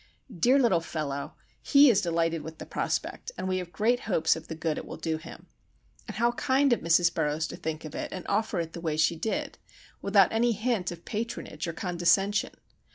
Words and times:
Dear 0.35 0.57
little 0.57 0.79
fellow!—he 0.79 1.87
is 1.91 2.01
delighted 2.01 2.41
with 2.41 2.57
the 2.57 2.65
prospect, 2.65 3.31
and 3.37 3.47
we 3.47 3.59
have 3.59 3.71
great 3.71 3.99
hopes 4.09 4.35
of 4.35 4.47
the 4.47 4.55
good 4.55 4.79
it 4.79 4.87
will 4.87 4.97
do 4.97 5.17
him. 5.17 5.45
And 6.07 6.17
how 6.17 6.31
kind 6.31 6.73
of 6.73 6.79
Mrs. 6.79 7.13
Burroughs 7.13 7.45
to 7.49 7.55
think 7.55 7.85
of 7.85 7.93
it, 7.93 8.11
and 8.11 8.25
offer 8.27 8.59
it 8.59 8.73
the 8.73 8.81
way 8.81 8.97
she 8.97 9.15
did,—without 9.15 10.33
any 10.33 10.53
hint 10.53 10.89
of 10.89 11.05
patronage 11.05 11.67
or 11.67 11.73
condescension. 11.73 12.53